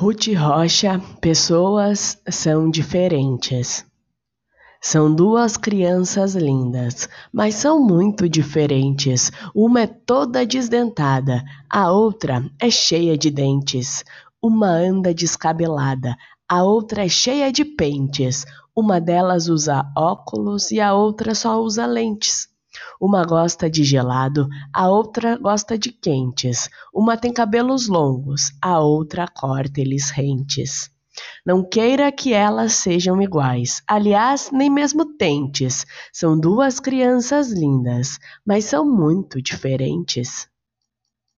Ruth 0.00 0.28
Rocha, 0.34 0.98
pessoas 1.20 2.18
são 2.30 2.70
diferentes. 2.70 3.84
São 4.80 5.14
duas 5.14 5.58
crianças 5.58 6.34
lindas, 6.34 7.06
mas 7.30 7.56
são 7.56 7.78
muito 7.78 8.26
diferentes. 8.26 9.30
Uma 9.54 9.82
é 9.82 9.86
toda 9.86 10.46
desdentada, 10.46 11.44
a 11.68 11.92
outra 11.92 12.42
é 12.58 12.70
cheia 12.70 13.14
de 13.14 13.30
dentes. 13.30 14.02
Uma 14.40 14.68
anda 14.68 15.12
descabelada, 15.12 16.16
a 16.48 16.64
outra 16.64 17.04
é 17.04 17.08
cheia 17.10 17.52
de 17.52 17.62
pentes. 17.62 18.46
Uma 18.74 19.02
delas 19.02 19.48
usa 19.48 19.84
óculos 19.94 20.70
e 20.70 20.80
a 20.80 20.94
outra 20.94 21.34
só 21.34 21.60
usa 21.60 21.84
lentes. 21.84 22.49
Uma 23.00 23.24
gosta 23.24 23.70
de 23.70 23.82
gelado, 23.82 24.46
a 24.74 24.90
outra 24.90 25.38
gosta 25.38 25.78
de 25.78 25.90
quentes. 25.90 26.68
Uma 26.92 27.16
tem 27.16 27.32
cabelos 27.32 27.88
longos, 27.88 28.52
a 28.60 28.78
outra 28.78 29.26
corta 29.26 29.80
eles 29.80 30.10
rentes. 30.10 30.90
Não 31.46 31.66
queira 31.66 32.12
que 32.12 32.34
elas 32.34 32.74
sejam 32.74 33.22
iguais, 33.22 33.82
aliás, 33.86 34.50
nem 34.52 34.68
mesmo 34.68 35.16
tentes. 35.16 35.86
São 36.12 36.38
duas 36.38 36.78
crianças 36.78 37.50
lindas, 37.50 38.18
mas 38.46 38.66
são 38.66 38.84
muito 38.84 39.40
diferentes. 39.40 40.49